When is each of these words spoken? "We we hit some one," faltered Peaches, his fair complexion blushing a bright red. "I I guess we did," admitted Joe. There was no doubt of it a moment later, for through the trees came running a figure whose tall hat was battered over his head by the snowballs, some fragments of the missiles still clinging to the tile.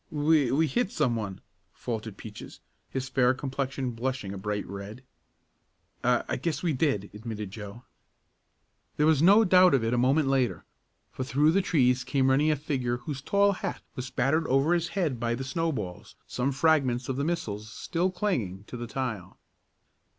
"We 0.09 0.49
we 0.51 0.65
hit 0.65 0.91
some 0.91 1.15
one," 1.15 1.41
faltered 1.73 2.17
Peaches, 2.17 2.59
his 2.89 3.07
fair 3.07 3.35
complexion 3.35 3.91
blushing 3.91 4.33
a 4.33 4.37
bright 4.39 4.65
red. 4.65 5.03
"I 6.03 6.23
I 6.27 6.35
guess 6.37 6.63
we 6.63 6.73
did," 6.73 7.11
admitted 7.13 7.51
Joe. 7.51 7.83
There 8.97 9.05
was 9.05 9.21
no 9.21 9.43
doubt 9.43 9.75
of 9.75 9.83
it 9.83 9.93
a 9.93 9.99
moment 9.99 10.27
later, 10.27 10.65
for 11.11 11.23
through 11.23 11.51
the 11.51 11.61
trees 11.61 12.03
came 12.03 12.31
running 12.31 12.49
a 12.49 12.55
figure 12.55 12.97
whose 12.97 13.21
tall 13.21 13.51
hat 13.51 13.83
was 13.95 14.09
battered 14.09 14.47
over 14.47 14.73
his 14.73 14.87
head 14.87 15.19
by 15.19 15.35
the 15.35 15.43
snowballs, 15.43 16.15
some 16.25 16.51
fragments 16.51 17.07
of 17.07 17.15
the 17.15 17.23
missiles 17.23 17.71
still 17.71 18.09
clinging 18.09 18.63
to 18.63 18.77
the 18.77 18.87
tile. 18.87 19.37